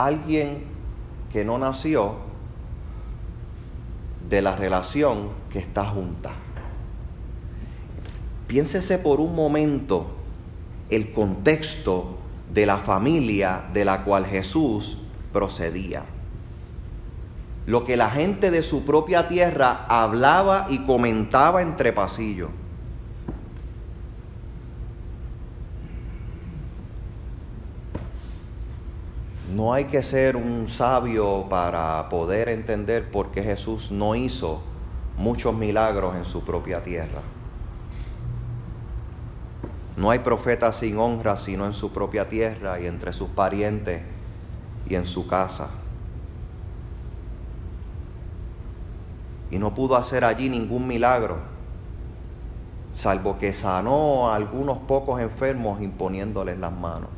alguien 0.05 0.63
que 1.31 1.45
no 1.45 1.57
nació 1.57 2.15
de 4.29 4.41
la 4.41 4.55
relación 4.55 5.29
que 5.51 5.59
está 5.59 5.85
junta. 5.85 6.31
Piénsese 8.51 8.97
por 8.97 9.21
un 9.21 9.33
momento 9.33 10.07
el 10.89 11.13
contexto 11.13 12.17
de 12.53 12.65
la 12.65 12.79
familia 12.79 13.63
de 13.73 13.85
la 13.85 14.03
cual 14.03 14.25
Jesús 14.25 15.03
procedía. 15.31 16.03
Lo 17.65 17.85
que 17.85 17.95
la 17.95 18.09
gente 18.09 18.51
de 18.51 18.61
su 18.61 18.83
propia 18.83 19.29
tierra 19.29 19.85
hablaba 19.87 20.65
y 20.67 20.79
comentaba 20.79 21.61
entre 21.61 21.93
pasillos. 21.93 22.49
No 29.55 29.73
hay 29.73 29.85
que 29.85 30.03
ser 30.03 30.35
un 30.35 30.67
sabio 30.67 31.45
para 31.49 32.09
poder 32.09 32.49
entender 32.49 33.09
por 33.11 33.31
qué 33.31 33.43
Jesús 33.43 33.91
no 33.91 34.13
hizo 34.13 34.61
muchos 35.17 35.55
milagros 35.55 36.17
en 36.17 36.25
su 36.25 36.43
propia 36.43 36.83
tierra. 36.83 37.21
No 40.01 40.09
hay 40.09 40.17
profeta 40.17 40.73
sin 40.73 40.97
honra 40.97 41.37
sino 41.37 41.63
en 41.67 41.73
su 41.73 41.93
propia 41.93 42.27
tierra 42.27 42.79
y 42.79 42.87
entre 42.87 43.13
sus 43.13 43.29
parientes 43.29 44.01
y 44.89 44.95
en 44.95 45.05
su 45.05 45.27
casa. 45.27 45.69
Y 49.51 49.59
no 49.59 49.75
pudo 49.75 49.95
hacer 49.95 50.25
allí 50.25 50.49
ningún 50.49 50.87
milagro, 50.87 51.37
salvo 52.95 53.37
que 53.37 53.53
sanó 53.53 54.31
a 54.31 54.35
algunos 54.37 54.79
pocos 54.79 55.21
enfermos 55.21 55.79
imponiéndoles 55.83 56.57
las 56.57 56.73
manos. 56.73 57.09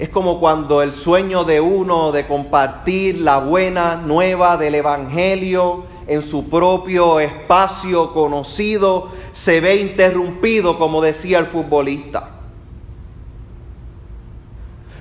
Es 0.00 0.08
como 0.08 0.40
cuando 0.40 0.82
el 0.82 0.92
sueño 0.92 1.44
de 1.44 1.60
uno 1.60 2.10
de 2.10 2.26
compartir 2.26 3.20
la 3.20 3.38
buena 3.38 3.94
nueva 3.94 4.56
del 4.56 4.74
Evangelio 4.74 5.85
en 6.06 6.22
su 6.22 6.48
propio 6.48 7.20
espacio 7.20 8.12
conocido 8.12 9.10
se 9.32 9.60
ve 9.60 9.76
interrumpido, 9.76 10.78
como 10.78 11.02
decía 11.02 11.38
el 11.38 11.46
futbolista. 11.46 12.30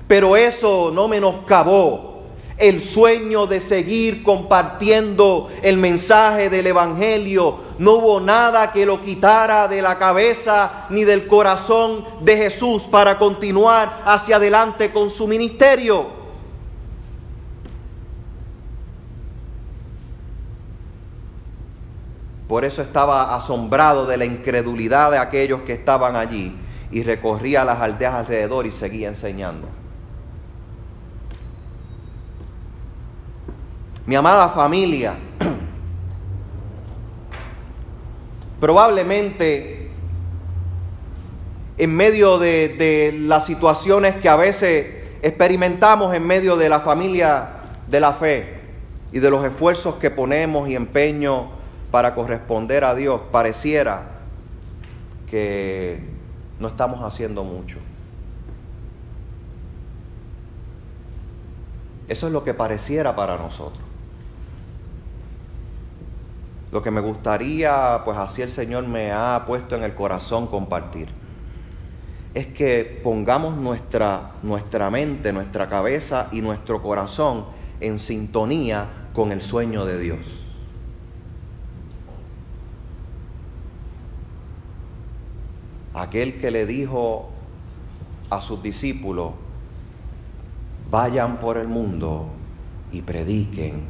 Pero 0.07 0.35
eso 0.35 0.91
no 0.93 1.07
menoscabó 1.07 2.15
el 2.57 2.81
sueño 2.81 3.47
de 3.47 3.59
seguir 3.59 4.23
compartiendo 4.23 5.49
el 5.61 5.77
mensaje 5.77 6.49
del 6.49 6.67
Evangelio. 6.67 7.57
No 7.79 7.93
hubo 7.93 8.19
nada 8.21 8.71
que 8.71 8.85
lo 8.85 9.01
quitara 9.01 9.67
de 9.67 9.81
la 9.81 9.97
cabeza 9.97 10.85
ni 10.89 11.03
del 11.03 11.27
corazón 11.27 12.05
de 12.21 12.37
Jesús 12.37 12.83
para 12.83 13.17
continuar 13.17 14.03
hacia 14.05 14.37
adelante 14.37 14.91
con 14.91 15.09
su 15.09 15.27
ministerio. 15.27 16.24
Por 22.55 22.63
eso 22.63 22.81
estaba 22.81 23.35
asombrado 23.35 24.05
de 24.05 24.15
la 24.15 24.23
incredulidad 24.23 25.11
de 25.11 25.17
aquellos 25.17 25.63
que 25.63 25.73
estaban 25.73 26.15
allí 26.15 26.55
y 26.89 27.03
recorría 27.03 27.65
las 27.65 27.81
aldeas 27.81 28.13
alrededor 28.13 28.65
y 28.65 28.71
seguía 28.71 29.09
enseñando. 29.09 29.67
Mi 34.05 34.15
amada 34.15 34.47
familia, 34.47 35.15
probablemente 38.61 39.91
en 41.77 41.93
medio 41.93 42.39
de, 42.39 42.69
de, 42.69 43.19
las 43.19 43.45
situaciones 43.45 44.15
que 44.15 44.29
a 44.29 44.37
veces 44.37 45.17
experimentamos 45.21 46.13
en 46.13 46.25
medio 46.25 46.55
de 46.55 46.69
la 46.69 46.79
familia 46.79 47.49
de 47.89 47.99
la 47.99 48.13
fe 48.13 48.61
y 49.11 49.19
de 49.19 49.29
los 49.29 49.43
esfuerzos 49.43 49.95
que 49.95 50.09
ponemos 50.09 50.69
y 50.69 50.75
empeño 50.77 51.54
para 51.95 52.13
corresponder 52.13 52.83
a 52.83 52.93
Dios, 52.93 53.21
pareciera 53.31 54.19
que 55.29 56.01
no 56.59 56.67
estamos 56.67 57.01
haciendo 57.01 57.45
mucho. 57.45 57.77
Eso 62.09 62.27
es 62.27 62.33
lo 62.33 62.43
que 62.43 62.53
pareciera 62.53 63.15
para 63.15 63.37
nosotros. 63.37 63.81
Lo 66.73 66.81
que 66.81 66.91
me 66.91 66.99
gustaría, 66.99 68.01
pues 68.03 68.17
así 68.17 68.41
el 68.41 68.51
Señor 68.51 68.85
me 68.85 69.13
ha 69.13 69.45
puesto 69.47 69.77
en 69.77 69.83
el 69.83 69.95
corazón 69.95 70.47
compartir, 70.47 71.07
es 72.33 72.47
que 72.47 72.99
pongamos 73.05 73.55
nuestra, 73.55 74.33
nuestra 74.43 74.89
mente, 74.89 75.31
nuestra 75.31 75.69
cabeza 75.69 76.27
y 76.33 76.41
nuestro 76.41 76.81
corazón 76.81 77.45
en 77.79 77.99
sintonía 77.99 79.07
con 79.13 79.31
el 79.31 79.41
sueño 79.41 79.85
de 79.85 79.97
Dios. 79.97 80.44
Aquel 85.95 86.39
que 86.39 86.51
le 86.51 86.65
dijo 86.65 87.29
a 88.29 88.41
sus 88.41 88.61
discípulos, 88.61 89.31
vayan 90.91 91.37
por 91.37 91.57
el 91.57 91.69
mundo 91.69 92.27
y 92.91 93.01
prediquen 93.01 93.83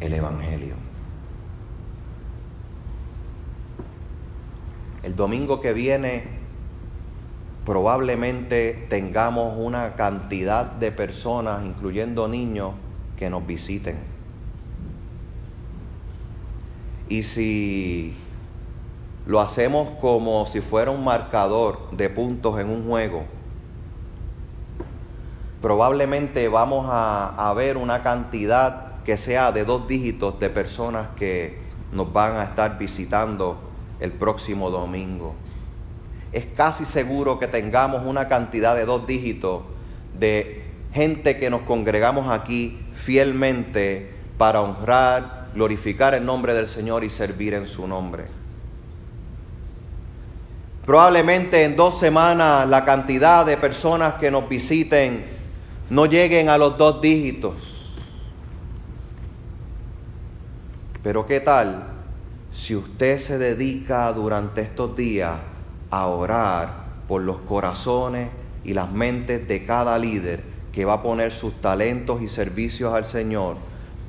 el 0.00 0.12
Evangelio. 0.12 0.74
El 5.02 5.16
domingo 5.16 5.62
que 5.62 5.72
viene 5.72 6.24
probablemente 7.64 8.86
tengamos 8.90 9.54
una 9.56 9.94
cantidad 9.94 10.66
de 10.66 10.92
personas, 10.92 11.64
incluyendo 11.64 12.28
niños, 12.28 12.72
que 13.16 13.30
nos 13.30 13.46
visiten. 13.46 13.96
Y 17.08 17.22
si 17.22 18.14
lo 19.26 19.40
hacemos 19.40 19.88
como 20.00 20.44
si 20.46 20.60
fuera 20.60 20.90
un 20.90 21.02
marcador 21.04 21.90
de 21.92 22.10
puntos 22.10 22.60
en 22.60 22.68
un 22.68 22.86
juego, 22.86 23.24
probablemente 25.62 26.46
vamos 26.48 26.86
a, 26.90 27.52
ver 27.56 27.78
una 27.78 28.02
cantidad 28.02 29.02
que 29.02 29.16
sea 29.16 29.50
de 29.50 29.64
dos 29.64 29.88
dígitos 29.88 30.38
de 30.38 30.50
personas 30.50 31.08
que 31.16 31.58
nos 31.92 32.12
van 32.12 32.36
a 32.36 32.44
estar 32.44 32.78
visitando 32.78 33.56
el 34.00 34.12
próximo 34.12 34.68
domingo. 34.68 35.34
Es 36.32 36.44
casi 36.54 36.84
seguro 36.84 37.38
que 37.38 37.46
tengamos 37.46 38.02
una 38.04 38.28
cantidad 38.28 38.74
de 38.74 38.84
dos 38.84 39.06
dígitos 39.06 39.62
de 40.18 40.64
gente 40.92 41.38
que 41.38 41.48
nos 41.48 41.62
congregamos 41.62 42.30
aquí 42.30 42.78
fielmente 42.94 44.10
para 44.36 44.60
honrar, 44.60 45.48
glorificar 45.54 46.14
el 46.14 46.26
nombre 46.26 46.52
del 46.52 46.68
Señor 46.68 47.04
y 47.04 47.10
servir 47.10 47.54
en 47.54 47.68
su 47.68 47.88
nombre. 47.88 48.43
Probablemente 50.86 51.64
en 51.64 51.76
dos 51.76 51.98
semanas 51.98 52.68
la 52.68 52.84
cantidad 52.84 53.46
de 53.46 53.56
personas 53.56 54.14
que 54.14 54.30
nos 54.30 54.48
visiten 54.48 55.24
no 55.88 56.04
lleguen 56.04 56.50
a 56.50 56.58
los 56.58 56.76
dos 56.76 57.00
dígitos. 57.00 57.54
Pero 61.02 61.26
¿qué 61.26 61.40
tal 61.40 61.84
si 62.52 62.76
usted 62.76 63.18
se 63.18 63.38
dedica 63.38 64.12
durante 64.12 64.60
estos 64.60 64.94
días 64.94 65.34
a 65.90 66.06
orar 66.06 66.84
por 67.08 67.22
los 67.22 67.38
corazones 67.38 68.28
y 68.62 68.74
las 68.74 68.90
mentes 68.90 69.46
de 69.48 69.64
cada 69.64 69.98
líder 69.98 70.42
que 70.72 70.84
va 70.84 70.94
a 70.94 71.02
poner 71.02 71.32
sus 71.32 71.54
talentos 71.60 72.20
y 72.20 72.28
servicios 72.28 72.92
al 72.92 73.06
Señor 73.06 73.56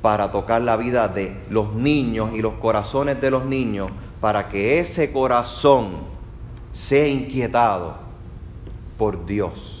para 0.02 0.30
tocar 0.30 0.60
la 0.62 0.76
vida 0.76 1.08
de 1.08 1.36
los 1.48 1.74
niños 1.74 2.30
y 2.34 2.42
los 2.42 2.54
corazones 2.54 3.20
de 3.20 3.30
los 3.30 3.44
niños, 3.44 3.90
para 4.20 4.48
que 4.48 4.78
ese 4.78 5.12
corazón 5.12 6.15
sea 6.76 7.08
inquietado 7.08 7.94
por 8.98 9.24
Dios 9.26 9.76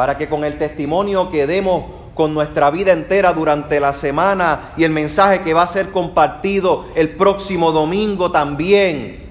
para 0.00 0.16
que 0.16 0.30
con 0.30 0.44
el 0.44 0.56
testimonio 0.56 1.30
que 1.30 1.46
demos 1.46 1.84
con 2.14 2.32
nuestra 2.32 2.70
vida 2.70 2.90
entera 2.90 3.34
durante 3.34 3.80
la 3.80 3.92
semana 3.92 4.72
y 4.78 4.84
el 4.84 4.92
mensaje 4.92 5.42
que 5.42 5.52
va 5.52 5.64
a 5.64 5.66
ser 5.66 5.90
compartido 5.90 6.86
el 6.94 7.10
próximo 7.10 7.70
domingo 7.70 8.30
también, 8.30 9.26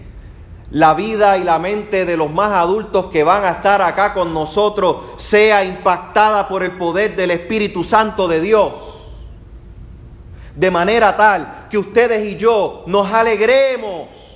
la 0.69 0.93
vida 0.93 1.39
y 1.39 1.43
la 1.43 1.57
mente 1.57 2.05
de 2.05 2.15
los 2.15 2.29
más 2.29 2.51
adultos 2.51 3.07
que 3.07 3.23
van 3.23 3.45
a 3.45 3.49
estar 3.49 3.81
acá 3.81 4.13
con 4.13 4.31
nosotros 4.31 4.97
sea 5.15 5.63
impactada 5.63 6.47
por 6.47 6.61
el 6.61 6.73
poder 6.73 7.15
del 7.15 7.31
Espíritu 7.31 7.83
Santo 7.83 8.27
de 8.27 8.39
Dios. 8.39 8.73
De 10.55 10.69
manera 10.69 11.17
tal 11.17 11.65
que 11.71 11.79
ustedes 11.79 12.31
y 12.31 12.37
yo 12.37 12.83
nos 12.85 13.11
alegremos 13.11 14.28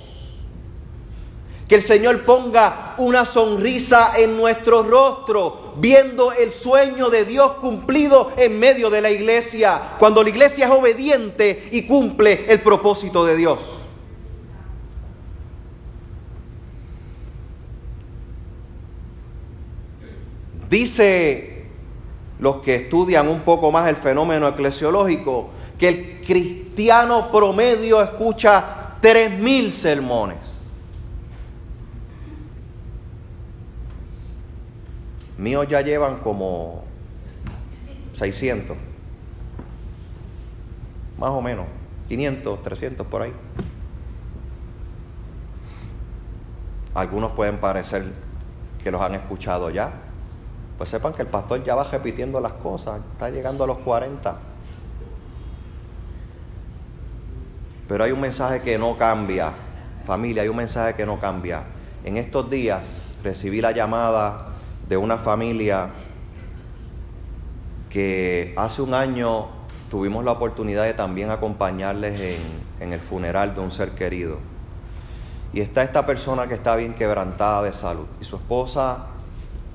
que 1.68 1.76
el 1.76 1.82
Señor 1.82 2.24
ponga 2.24 2.94
una 2.98 3.24
sonrisa 3.24 4.12
en 4.16 4.36
nuestro 4.36 4.82
rostro, 4.82 5.74
viendo 5.76 6.32
el 6.32 6.52
sueño 6.52 7.08
de 7.08 7.24
Dios 7.24 7.52
cumplido 7.60 8.32
en 8.36 8.58
medio 8.58 8.90
de 8.90 9.00
la 9.00 9.10
iglesia, 9.10 9.80
cuando 9.98 10.22
la 10.22 10.28
iglesia 10.28 10.66
es 10.66 10.70
obediente 10.70 11.68
y 11.72 11.82
cumple 11.82 12.44
el 12.48 12.60
propósito 12.60 13.24
de 13.24 13.36
Dios. 13.36 13.58
Dice 20.68 21.66
los 22.40 22.56
que 22.56 22.74
estudian 22.74 23.28
un 23.28 23.40
poco 23.40 23.70
más 23.70 23.88
el 23.88 23.96
fenómeno 23.96 24.48
eclesiológico 24.48 25.50
que 25.78 25.88
el 25.88 26.24
cristiano 26.26 27.30
promedio 27.30 28.02
escucha 28.02 28.96
tres 29.00 29.30
mil 29.38 29.72
sermones. 29.72 30.53
Míos 35.44 35.68
ya 35.68 35.82
llevan 35.82 36.20
como 36.20 36.84
600. 38.14 38.78
Más 41.18 41.28
o 41.28 41.42
menos. 41.42 41.66
500, 42.08 42.62
300 42.62 43.06
por 43.06 43.20
ahí. 43.20 43.32
Algunos 46.94 47.32
pueden 47.32 47.58
parecer 47.58 48.06
que 48.82 48.90
los 48.90 49.02
han 49.02 49.16
escuchado 49.16 49.68
ya. 49.68 49.92
Pues 50.78 50.88
sepan 50.88 51.12
que 51.12 51.20
el 51.20 51.28
pastor 51.28 51.62
ya 51.62 51.74
va 51.74 51.84
repitiendo 51.84 52.40
las 52.40 52.54
cosas. 52.54 53.02
Está 53.12 53.28
llegando 53.28 53.64
a 53.64 53.66
los 53.66 53.80
40. 53.80 54.38
Pero 57.86 58.02
hay 58.02 58.12
un 58.12 58.20
mensaje 58.22 58.62
que 58.62 58.78
no 58.78 58.96
cambia. 58.96 59.52
Familia, 60.06 60.40
hay 60.40 60.48
un 60.48 60.56
mensaje 60.56 60.94
que 60.94 61.04
no 61.04 61.20
cambia. 61.20 61.64
En 62.02 62.16
estos 62.16 62.48
días 62.48 62.80
recibí 63.22 63.60
la 63.60 63.72
llamada 63.72 64.53
de 64.88 64.96
una 64.96 65.18
familia 65.18 65.90
que 67.90 68.52
hace 68.56 68.82
un 68.82 68.92
año 68.92 69.46
tuvimos 69.88 70.24
la 70.24 70.32
oportunidad 70.32 70.84
de 70.84 70.94
también 70.94 71.30
acompañarles 71.30 72.20
en, 72.80 72.92
el 72.92 73.00
funeral 73.00 73.54
de 73.54 73.60
un 73.60 73.70
ser 73.70 73.92
querido. 73.92 74.38
Y 75.52 75.60
está 75.60 75.82
esta 75.84 76.04
persona 76.04 76.48
que 76.48 76.54
está 76.54 76.74
bien 76.74 76.94
quebrantada 76.94 77.62
de 77.62 77.72
salud. 77.72 78.06
Y 78.20 78.24
su 78.24 78.36
esposa 78.36 79.06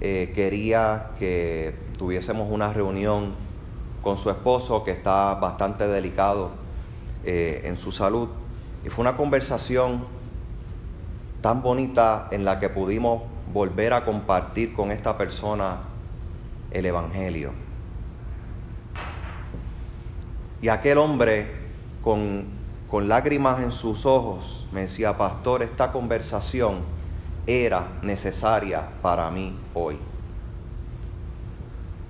eh, 0.01 0.31
quería 0.35 1.11
que 1.17 1.73
tuviésemos 1.97 2.51
una 2.51 2.73
reunión 2.73 3.33
con 4.01 4.17
su 4.17 4.29
esposo 4.29 4.83
que 4.83 4.91
está 4.91 5.35
bastante 5.35 5.87
delicado 5.87 6.51
eh, 7.23 7.61
en 7.63 7.77
su 7.77 7.91
salud. 7.91 8.27
Y 8.85 8.89
fue 8.89 9.03
una 9.03 9.15
conversación 9.15 10.03
tan 11.41 11.61
bonita 11.61 12.27
en 12.31 12.43
la 12.43 12.59
que 12.59 12.67
pudimos 12.69 13.23
volver 13.51 13.93
a 13.93 14.05
compartir 14.05 14.73
con 14.73 14.91
esta 14.91 15.17
persona 15.17 15.77
el 16.71 16.85
Evangelio. 16.85 17.51
Y 20.61 20.67
aquel 20.69 20.97
hombre 20.97 21.47
con, 22.03 22.45
con 22.89 23.07
lágrimas 23.07 23.61
en 23.61 23.71
sus 23.71 24.05
ojos 24.05 24.67
me 24.71 24.81
decía, 24.81 25.17
pastor, 25.17 25.63
esta 25.63 25.91
conversación 25.91 26.79
era 27.47 27.87
necesaria 28.01 28.83
para 29.01 29.31
mí 29.31 29.57
hoy. 29.73 29.97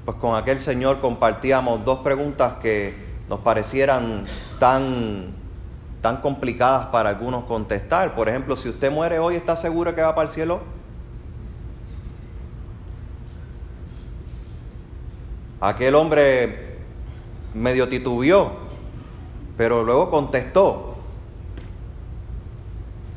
Pues 0.04 0.18
con 0.18 0.36
aquel 0.36 0.60
señor 0.60 1.00
compartíamos 1.00 1.86
dos 1.86 2.00
preguntas 2.00 2.54
que 2.62 3.08
nos 3.30 3.42
parecieran 3.42 4.26
tan, 4.58 5.28
tan 6.02 6.18
complicadas 6.18 6.88
para 6.88 7.10
algunos 7.10 7.44
contestar. 7.46 8.16
Por 8.16 8.28
ejemplo, 8.28 8.58
si 8.58 8.70
usted 8.70 8.92
muere 8.92 9.20
hoy, 9.20 9.36
¿está 9.36 9.56
seguro 9.56 9.94
que 9.94 10.02
va 10.02 10.16
para 10.16 10.28
el 10.28 10.34
cielo? 10.34 10.79
Aquel 15.62 15.96
hombre 15.96 16.78
medio 17.54 17.90
titubeó, 17.90 18.52
pero 19.58 19.84
luego 19.84 20.10
contestó. 20.10 20.96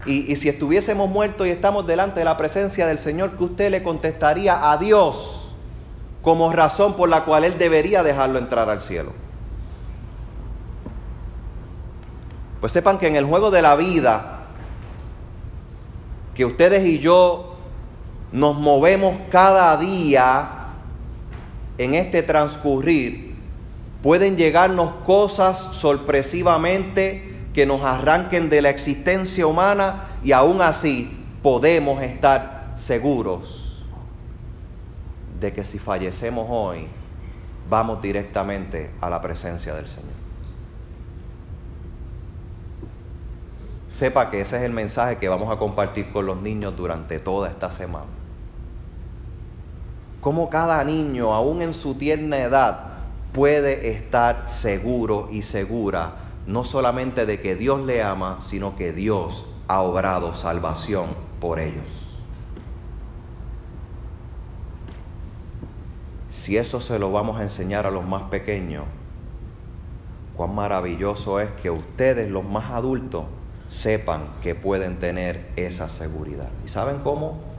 Y, 0.04 0.32
y, 0.32 0.36
si 0.36 0.48
estuviésemos 0.48 1.08
muertos 1.08 1.46
y 1.46 1.50
estamos 1.50 1.86
delante 1.86 2.20
de 2.20 2.24
la 2.24 2.36
presencia 2.36 2.88
del 2.88 2.98
Señor, 2.98 3.36
que 3.36 3.44
usted 3.44 3.70
le 3.70 3.84
contestaría 3.84 4.72
a 4.72 4.76
Dios 4.76 5.48
como 6.22 6.52
razón 6.52 6.94
por 6.94 7.08
la 7.08 7.24
cual 7.24 7.44
Él 7.44 7.56
debería 7.58 8.02
dejarlo 8.02 8.40
entrar 8.40 8.68
al 8.68 8.80
cielo. 8.80 9.12
Pues 12.60 12.72
sepan 12.72 12.98
que 12.98 13.08
en 13.08 13.16
el 13.16 13.24
juego 13.24 13.50
de 13.50 13.62
la 13.62 13.76
vida, 13.76 14.46
que 16.34 16.44
ustedes 16.44 16.84
y 16.84 16.98
yo 16.98 17.56
nos 18.30 18.56
movemos 18.56 19.16
cada 19.30 19.76
día 19.76 20.61
en 21.84 21.94
este 21.94 22.22
transcurrir, 22.22 23.34
pueden 24.02 24.36
llegarnos 24.36 24.92
cosas 25.06 25.58
sorpresivamente 25.58 27.32
que 27.54 27.66
nos 27.66 27.82
arranquen 27.82 28.48
de 28.48 28.62
la 28.62 28.70
existencia 28.70 29.46
humana 29.46 30.08
y 30.24 30.32
aún 30.32 30.62
así 30.62 31.10
podemos 31.42 32.02
estar 32.02 32.72
seguros 32.76 33.84
de 35.40 35.52
que 35.52 35.64
si 35.64 35.78
fallecemos 35.78 36.46
hoy, 36.48 36.86
vamos 37.68 38.00
directamente 38.00 38.90
a 39.00 39.10
la 39.10 39.20
presencia 39.20 39.74
del 39.74 39.88
Señor. 39.88 40.22
Sepa 43.90 44.30
que 44.30 44.40
ese 44.40 44.56
es 44.56 44.62
el 44.62 44.72
mensaje 44.72 45.18
que 45.18 45.28
vamos 45.28 45.50
a 45.50 45.58
compartir 45.58 46.12
con 46.12 46.26
los 46.26 46.40
niños 46.40 46.76
durante 46.76 47.18
toda 47.18 47.48
esta 47.48 47.70
semana. 47.70 48.21
Cómo 50.22 50.50
cada 50.50 50.84
niño, 50.84 51.34
aún 51.34 51.62
en 51.62 51.74
su 51.74 51.96
tierna 51.96 52.38
edad, 52.38 52.92
puede 53.32 53.88
estar 53.90 54.48
seguro 54.48 55.28
y 55.32 55.42
segura, 55.42 56.12
no 56.46 56.62
solamente 56.62 57.26
de 57.26 57.40
que 57.40 57.56
Dios 57.56 57.80
le 57.80 58.04
ama, 58.04 58.38
sino 58.40 58.76
que 58.76 58.92
Dios 58.92 59.44
ha 59.66 59.80
obrado 59.80 60.36
salvación 60.36 61.06
por 61.40 61.58
ellos. 61.58 61.88
Si 66.30 66.56
eso 66.56 66.80
se 66.80 67.00
lo 67.00 67.10
vamos 67.10 67.40
a 67.40 67.42
enseñar 67.42 67.88
a 67.88 67.90
los 67.90 68.06
más 68.06 68.22
pequeños, 68.22 68.84
cuán 70.36 70.54
maravilloso 70.54 71.40
es 71.40 71.50
que 71.60 71.68
ustedes, 71.68 72.30
los 72.30 72.44
más 72.44 72.70
adultos, 72.70 73.24
sepan 73.68 74.28
que 74.40 74.54
pueden 74.54 75.00
tener 75.00 75.50
esa 75.56 75.88
seguridad. 75.88 76.50
¿Y 76.64 76.68
saben 76.68 77.00
cómo? 77.00 77.51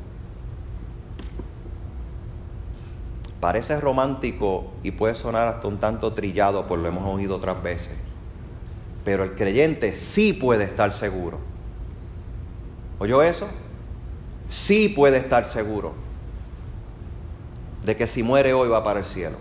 Parece 3.43 3.77
romántico 3.77 4.71
y 4.83 4.91
puede 4.91 5.15
sonar 5.15 5.49
hasta 5.49 5.67
un 5.67 5.77
tanto 5.77 6.13
trillado, 6.13 6.65
por 6.65 6.79
lo 6.79 6.87
hemos 6.87 7.03
oído 7.13 7.35
otras 7.35 7.61
veces. 7.61 7.91
Pero 9.03 9.25
el 9.25 9.35
creyente 9.35 9.95
sí 9.95 10.31
puede 10.31 10.63
estar 10.63 10.93
seguro. 10.93 11.39
¿Oyó 12.99 13.21
eso? 13.21 13.49
Sí 14.47 14.87
puede 14.87 15.17
estar 15.17 15.43
seguro 15.43 15.91
de 17.83 17.97
que 17.97 18.07
si 18.07 18.23
muere 18.23 18.53
hoy 18.53 18.69
va 18.69 18.81
para 18.81 19.01
el 19.01 19.05
cielo. 19.05 19.35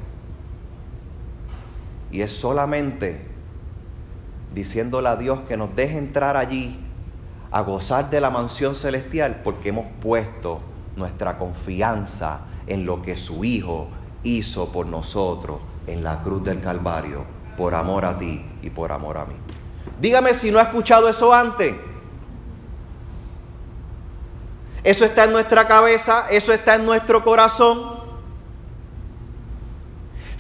Y 2.11 2.23
es 2.23 2.33
solamente 2.33 3.25
diciéndole 4.53 5.11
a 5.11 5.15
Dios 5.15 5.43
que 5.43 5.57
nos 5.57 5.77
deje 5.77 5.97
entrar 5.97 6.37
allí 6.37 6.77
a 7.53 7.61
gozar 7.61 8.11
de 8.11 8.21
la 8.21 8.31
mansión 8.31 8.75
celestial 8.75 9.43
porque 9.45 9.69
hemos 9.69 9.87
puesto 10.01 10.61
nuestra 10.97 11.39
confianza 11.39 12.47
en 12.67 12.87
lo 12.87 13.03
que 13.03 13.17
su 13.17 13.45
Hijo 13.45 13.89
hizo 14.23 14.69
por 14.69 14.87
nosotros 14.87 15.59
en 15.87 16.05
la 16.05 16.23
cruz 16.23 16.45
del 16.45 16.61
Calvario, 16.61 17.25
por 17.57 17.75
amor 17.75 18.05
a 18.05 18.19
ti 18.19 18.45
y 18.63 18.71
por 18.71 18.93
amor 18.93 19.19
a 19.19 19.25
mí. 19.25 19.35
Dígame 20.01 20.35
si 20.35 20.51
no 20.51 20.59
ha 20.59 20.63
escuchado 20.63 21.09
eso 21.09 21.33
antes. 21.33 21.75
Eso 24.85 25.05
está 25.05 25.25
en 25.25 25.33
nuestra 25.33 25.67
cabeza, 25.69 26.27
eso 26.31 26.53
está 26.53 26.75
en 26.75 26.85
nuestro 26.85 27.23
corazón. 27.23 27.92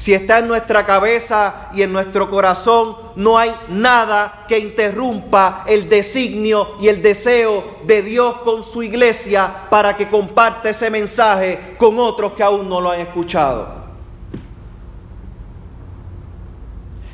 Si 0.02 0.12
está 0.12 0.40
en 0.40 0.48
nuestra 0.48 0.84
cabeza 0.84 1.68
y 1.72 1.82
en 1.82 1.92
nuestro 1.92 2.28
corazón, 2.28 2.96
no 3.14 3.38
hay 3.38 3.54
nada 3.68 4.46
que 4.48 4.58
interrumpa 4.58 5.62
el 5.64 5.88
designio 5.88 6.74
y 6.80 6.88
el 6.88 7.00
deseo 7.00 7.78
de 7.84 8.02
Dios 8.02 8.38
con 8.38 8.64
su 8.64 8.82
iglesia 8.82 9.68
para 9.70 9.96
que 9.96 10.08
comparte 10.08 10.70
ese 10.70 10.90
mensaje 10.90 11.76
con 11.78 12.00
otros 12.00 12.32
que 12.32 12.42
aún 12.42 12.68
no 12.68 12.80
lo 12.80 12.90
han 12.90 12.98
escuchado. 12.98 13.68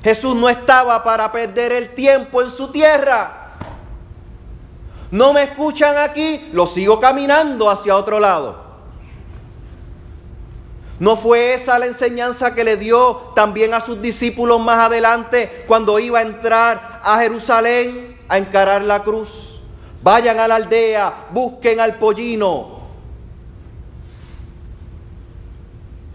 Jesús 0.02 0.34
no 0.34 0.48
estaba 0.48 1.04
para 1.04 1.30
perder 1.30 1.72
el 1.72 1.90
tiempo 1.90 2.40
en 2.40 2.48
su 2.48 2.68
tierra. 2.68 3.50
No 5.10 5.34
me 5.34 5.42
escuchan 5.42 5.98
aquí, 5.98 6.48
lo 6.54 6.66
sigo 6.66 6.98
caminando 6.98 7.68
hacia 7.68 7.94
otro 7.94 8.18
lado. 8.18 8.67
¿No 11.00 11.16
fue 11.16 11.54
esa 11.54 11.78
la 11.78 11.86
enseñanza 11.86 12.54
que 12.54 12.64
le 12.64 12.76
dio 12.76 13.32
también 13.36 13.72
a 13.72 13.80
sus 13.80 14.02
discípulos 14.02 14.60
más 14.60 14.86
adelante 14.86 15.64
cuando 15.68 15.98
iba 15.98 16.18
a 16.18 16.22
entrar 16.22 17.00
a 17.04 17.20
Jerusalén 17.20 18.16
a 18.28 18.38
encarar 18.38 18.82
la 18.82 19.02
cruz? 19.04 19.60
Vayan 20.02 20.40
a 20.40 20.48
la 20.48 20.56
aldea, 20.56 21.28
busquen 21.30 21.78
al 21.78 21.94
pollino. 21.96 22.78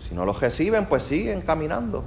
Si 0.08 0.14
no 0.14 0.26
los 0.26 0.40
reciben, 0.40 0.86
pues 0.86 1.04
siguen 1.04 1.42
caminando. 1.42 2.04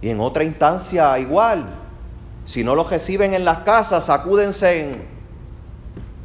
Y 0.00 0.10
en 0.10 0.20
otra 0.20 0.42
instancia 0.42 1.16
igual, 1.20 1.64
si 2.44 2.64
no 2.64 2.74
los 2.74 2.90
reciben 2.90 3.34
en 3.34 3.44
las 3.44 3.58
casas, 3.58 4.06
sacúdense 4.06 4.80
en 4.80 5.11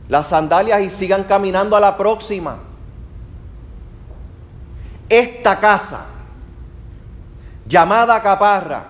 las 0.10 0.28
sandalias 0.28 0.82
y 0.82 0.90
sigan 0.90 1.24
caminando 1.24 1.76
a 1.76 1.80
la 1.80 1.98
próxima. 1.98 2.60
Esta 5.10 5.60
casa, 5.60 6.06
llamada 7.66 8.22
Caparra, 8.22 8.86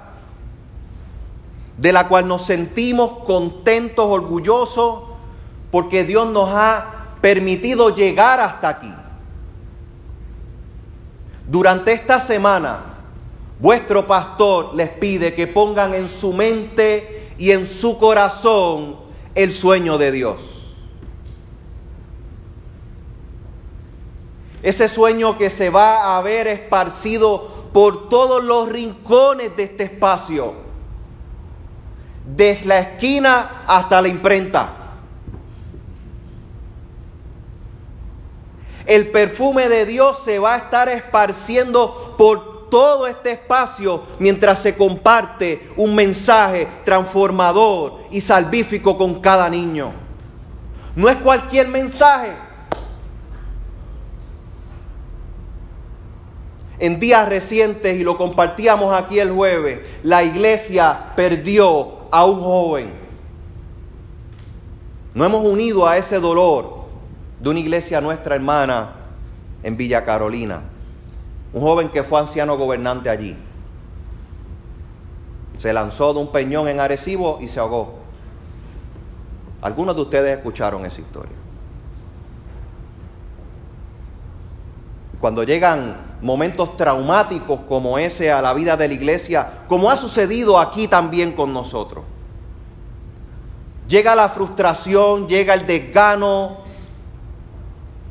de 1.77 1.93
la 1.93 2.07
cual 2.07 2.27
nos 2.27 2.45
sentimos 2.45 3.23
contentos, 3.23 4.05
orgullosos, 4.05 5.03
porque 5.71 6.03
Dios 6.03 6.27
nos 6.27 6.49
ha 6.49 7.07
permitido 7.21 7.93
llegar 7.95 8.39
hasta 8.39 8.69
aquí. 8.69 8.93
Durante 11.47 11.93
esta 11.93 12.19
semana, 12.19 12.79
vuestro 13.59 14.05
pastor 14.05 14.75
les 14.75 14.89
pide 14.89 15.33
que 15.33 15.47
pongan 15.47 15.93
en 15.93 16.09
su 16.09 16.33
mente 16.33 17.31
y 17.37 17.51
en 17.51 17.67
su 17.67 17.97
corazón 17.97 18.97
el 19.35 19.53
sueño 19.53 19.97
de 19.97 20.11
Dios. 20.11 20.56
Ese 24.67 24.89
sueño 24.89 25.37
que 25.37 25.49
se 25.49 25.69
va 25.69 26.17
a 26.17 26.21
ver 26.21 26.45
esparcido 26.45 27.69
por 27.71 28.09
todos 28.09 28.43
los 28.43 28.67
rincones 28.67 29.55
de 29.55 29.63
este 29.63 29.85
espacio. 29.85 30.55
Desde 32.25 32.65
la 32.65 32.79
esquina 32.79 33.63
hasta 33.65 34.01
la 34.01 34.09
imprenta. 34.09 34.73
El 38.85 39.09
perfume 39.09 39.69
de 39.69 39.85
Dios 39.85 40.21
se 40.25 40.37
va 40.37 40.55
a 40.55 40.57
estar 40.57 40.89
esparciendo 40.89 42.15
por 42.17 42.67
todo 42.69 43.07
este 43.07 43.31
espacio 43.31 44.03
mientras 44.19 44.59
se 44.59 44.75
comparte 44.75 45.71
un 45.77 45.95
mensaje 45.95 46.67
transformador 46.83 48.01
y 48.11 48.19
salvífico 48.19 48.97
con 48.97 49.21
cada 49.21 49.49
niño. 49.49 49.93
No 50.93 51.07
es 51.07 51.15
cualquier 51.15 51.69
mensaje. 51.69 52.46
En 56.79 56.99
días 56.99 57.27
recientes, 57.27 57.97
y 57.97 58.03
lo 58.03 58.17
compartíamos 58.17 58.95
aquí 58.95 59.19
el 59.19 59.31
jueves, 59.31 59.79
la 60.03 60.23
iglesia 60.23 61.13
perdió 61.15 61.97
a 62.11 62.25
un 62.25 62.39
joven. 62.39 62.91
No 65.15 65.25
hemos 65.25 65.43
unido 65.43 65.87
a 65.87 65.97
ese 65.97 66.19
dolor 66.19 66.85
de 67.39 67.49
una 67.49 67.59
iglesia 67.59 67.99
nuestra 67.99 68.35
hermana 68.35 68.93
en 69.63 69.75
Villa 69.75 70.05
Carolina. 70.05 70.61
Un 71.53 71.61
joven 71.61 71.89
que 71.89 72.03
fue 72.03 72.19
anciano 72.19 72.57
gobernante 72.57 73.09
allí. 73.09 73.35
Se 75.55 75.73
lanzó 75.73 76.13
de 76.13 76.19
un 76.19 76.31
peñón 76.31 76.67
en 76.67 76.79
Arecibo 76.79 77.39
y 77.41 77.47
se 77.47 77.59
ahogó. 77.59 77.95
Algunos 79.61 79.95
de 79.95 80.03
ustedes 80.03 80.37
escucharon 80.37 80.85
esa 80.85 81.01
historia. 81.01 81.35
Cuando 85.19 85.41
llegan 85.43 86.06
momentos 86.21 86.75
traumáticos 86.77 87.61
como 87.67 87.97
ese 87.97 88.31
a 88.31 88.41
la 88.41 88.53
vida 88.53 88.75
de 88.75 88.87
la 88.87 88.93
iglesia, 88.93 89.47
como 89.67 89.91
ha 89.91 89.97
sucedido 89.97 90.59
aquí 90.59 90.87
también 90.87 91.31
con 91.31 91.53
nosotros. 91.53 92.03
Llega 93.87 94.15
la 94.15 94.29
frustración, 94.29 95.27
llega 95.27 95.53
el 95.53 95.65
desgano, 95.65 96.57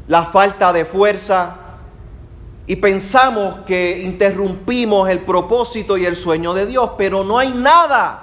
la 0.09 0.25
falta 0.25 0.73
de 0.73 0.85
fuerza, 0.85 1.57
y 2.67 2.77
pensamos 2.77 3.61
que 3.67 4.03
interrumpimos 4.03 5.09
el 5.09 5.21
propósito 5.21 5.97
y 5.97 6.05
el 6.05 6.17
sueño 6.17 6.55
de 6.55 6.67
Dios, 6.67 6.93
pero 6.97 7.23
no 7.23 7.39
hay 7.39 7.53
nada. 7.53 8.23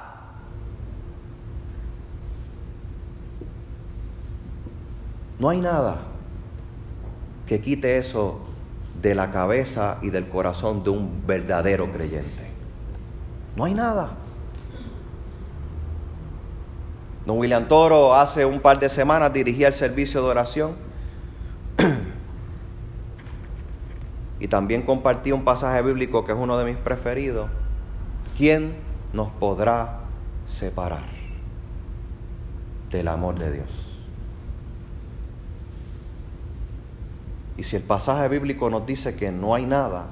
No 5.40 5.50
hay 5.50 5.62
nada 5.62 5.98
que 7.46 7.60
quite 7.60 7.98
eso 7.98 8.53
de 9.04 9.16
la 9.16 9.32
cabeza 9.32 9.98
y 10.02 10.12
del 10.12 10.30
corazón 10.30 10.82
de 10.82 10.90
un 10.90 11.28
verdadero 11.28 11.92
creyente. 11.92 12.48
No 13.58 13.66
hay 13.66 13.74
nada. 13.74 14.12
Don 17.26 17.38
William 17.38 17.68
Toro 17.68 18.16
hace 18.16 18.46
un 18.46 18.62
par 18.62 18.80
de 18.80 18.88
semanas 18.88 19.34
dirigía 19.34 19.68
el 19.68 19.74
servicio 19.74 20.24
de 20.24 20.30
oración 20.30 20.76
y 24.40 24.48
también 24.48 24.84
compartí 24.84 25.34
un 25.34 25.44
pasaje 25.44 25.82
bíblico 25.82 26.24
que 26.24 26.32
es 26.32 26.38
uno 26.38 26.58
de 26.58 26.64
mis 26.64 26.78
preferidos. 26.78 27.50
¿Quién 28.38 28.74
nos 29.12 29.32
podrá 29.32 30.00
separar 30.48 31.04
del 32.90 33.10
amor 33.10 33.38
de 33.38 33.52
Dios? 33.52 33.93
Y 37.58 37.64
si 37.64 37.76
el 37.76 37.84
pasaje 37.84 38.28
bíblico 38.28 38.70
nos 38.70 38.86
dice 38.86 39.16
que 39.16 39.32
no 39.32 39.54
hay 39.54 39.66
nada, 39.66 40.08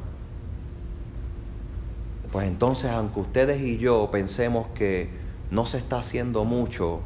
pues 2.32 2.48
entonces 2.48 2.92
aunque 2.92 3.20
ustedes 3.20 3.62
y 3.62 3.78
yo 3.78 4.10
pensemos 4.12 4.68
que 4.76 5.10
no 5.50 5.66
se 5.66 5.78
está 5.78 6.00
haciendo 6.00 6.46
mucho, 6.46 7.02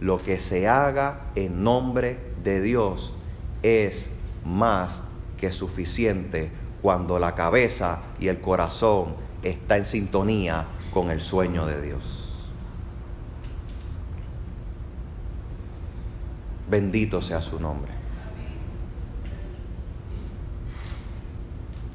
lo 0.00 0.18
que 0.18 0.38
se 0.38 0.68
haga 0.68 1.30
en 1.34 1.62
nombre 1.62 2.18
de 2.42 2.60
Dios 2.60 3.14
es 3.62 4.10
más 4.44 5.02
que 5.38 5.52
suficiente 5.52 6.50
cuando 6.82 7.18
la 7.18 7.34
cabeza 7.34 8.00
y 8.20 8.28
el 8.28 8.40
corazón 8.40 9.14
está 9.42 9.76
en 9.76 9.84
sintonía 9.84 10.66
con 10.92 11.10
el 11.10 11.20
sueño 11.20 11.66
de 11.66 11.80
Dios. 11.80 12.26
Bendito 16.68 17.22
sea 17.22 17.40
su 17.40 17.60
nombre. 17.60 17.95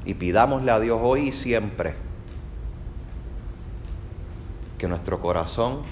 Y 0.04 0.14
pidámosle 0.14 0.70
a 0.72 0.80
Dios 0.80 0.98
hoy 1.02 1.28
y 1.28 1.32
siempre 1.32 1.94
que 4.78 4.88
nuestro 4.88 5.20
corazón 5.20 5.82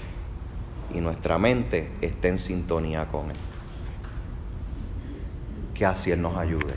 y 0.93 0.99
nuestra 0.99 1.37
mente 1.37 1.89
esté 2.01 2.27
en 2.27 2.37
sintonía 2.37 3.07
con 3.07 3.31
Él. 3.31 3.37
Que 5.73 5.85
así 5.85 6.11
Él 6.11 6.21
nos 6.21 6.35
ayude. 6.35 6.75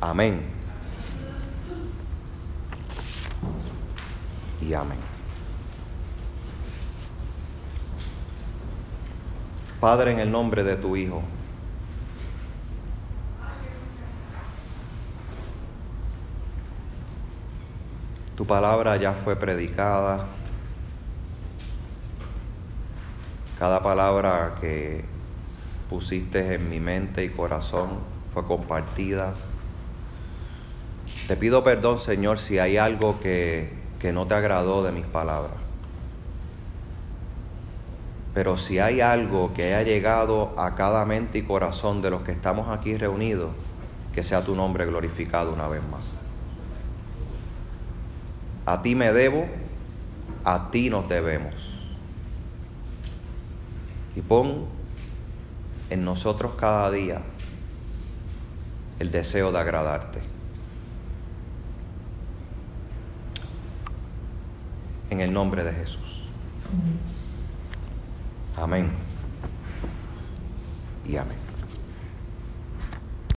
Amén. 0.00 0.40
Y 4.60 4.72
amén. 4.72 4.98
Padre, 9.80 10.12
en 10.12 10.20
el 10.20 10.30
nombre 10.30 10.64
de 10.64 10.76
tu 10.76 10.96
Hijo, 10.96 11.22
tu 18.36 18.46
palabra 18.46 18.96
ya 18.96 19.12
fue 19.12 19.36
predicada. 19.36 20.26
Cada 23.58 23.82
palabra 23.82 24.56
que 24.60 25.04
pusiste 25.88 26.54
en 26.54 26.68
mi 26.68 26.80
mente 26.80 27.24
y 27.24 27.28
corazón 27.28 28.00
fue 28.32 28.44
compartida. 28.44 29.34
Te 31.28 31.36
pido 31.36 31.62
perdón, 31.62 31.98
Señor, 31.98 32.38
si 32.38 32.58
hay 32.58 32.76
algo 32.76 33.20
que, 33.20 33.72
que 34.00 34.12
no 34.12 34.26
te 34.26 34.34
agradó 34.34 34.82
de 34.82 34.90
mis 34.90 35.06
palabras. 35.06 35.54
Pero 38.34 38.58
si 38.58 38.80
hay 38.80 39.00
algo 39.00 39.54
que 39.54 39.74
haya 39.74 39.82
llegado 39.84 40.58
a 40.58 40.74
cada 40.74 41.04
mente 41.04 41.38
y 41.38 41.42
corazón 41.42 42.02
de 42.02 42.10
los 42.10 42.22
que 42.22 42.32
estamos 42.32 42.68
aquí 42.68 42.96
reunidos, 42.96 43.52
que 44.12 44.24
sea 44.24 44.44
tu 44.44 44.56
nombre 44.56 44.84
glorificado 44.86 45.52
una 45.52 45.68
vez 45.68 45.82
más. 45.88 46.13
A 48.66 48.82
ti 48.82 48.94
me 48.94 49.12
debo, 49.12 49.46
a 50.44 50.70
ti 50.70 50.90
nos 50.90 51.08
debemos. 51.08 51.54
Y 54.16 54.22
pon 54.22 54.66
en 55.90 56.04
nosotros 56.04 56.54
cada 56.56 56.90
día 56.90 57.22
el 58.98 59.10
deseo 59.10 59.52
de 59.52 59.58
agradarte. 59.58 60.34
en 65.14 65.20
el 65.20 65.32
nombre 65.32 65.62
de 65.62 65.72
Jesús. 65.72 66.24
Amén. 68.56 68.90
Y 71.06 71.16
amén. 71.16 71.43